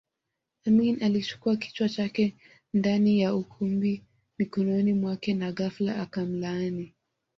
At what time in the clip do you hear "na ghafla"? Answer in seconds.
5.33-6.01